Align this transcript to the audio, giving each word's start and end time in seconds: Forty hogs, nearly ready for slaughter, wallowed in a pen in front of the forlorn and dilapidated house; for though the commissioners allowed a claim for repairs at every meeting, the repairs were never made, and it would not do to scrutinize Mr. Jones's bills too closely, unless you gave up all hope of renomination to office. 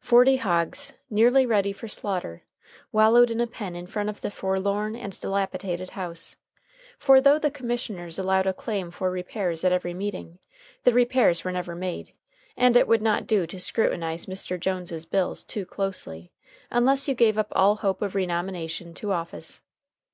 Forty 0.00 0.36
hogs, 0.38 0.94
nearly 1.10 1.44
ready 1.44 1.70
for 1.70 1.88
slaughter, 1.88 2.42
wallowed 2.90 3.30
in 3.30 3.38
a 3.38 3.46
pen 3.46 3.74
in 3.76 3.86
front 3.86 4.08
of 4.08 4.22
the 4.22 4.30
forlorn 4.30 4.96
and 4.96 5.20
dilapidated 5.20 5.90
house; 5.90 6.36
for 6.98 7.20
though 7.20 7.38
the 7.38 7.50
commissioners 7.50 8.18
allowed 8.18 8.46
a 8.46 8.54
claim 8.54 8.90
for 8.90 9.10
repairs 9.10 9.62
at 9.62 9.72
every 9.72 9.92
meeting, 9.92 10.38
the 10.84 10.94
repairs 10.94 11.44
were 11.44 11.52
never 11.52 11.74
made, 11.74 12.14
and 12.56 12.78
it 12.78 12.88
would 12.88 13.02
not 13.02 13.26
do 13.26 13.46
to 13.46 13.60
scrutinize 13.60 14.24
Mr. 14.24 14.58
Jones's 14.58 15.04
bills 15.04 15.44
too 15.44 15.66
closely, 15.66 16.32
unless 16.70 17.06
you 17.06 17.14
gave 17.14 17.36
up 17.36 17.52
all 17.54 17.76
hope 17.76 18.00
of 18.00 18.14
renomination 18.14 18.94
to 18.94 19.12
office. 19.12 19.60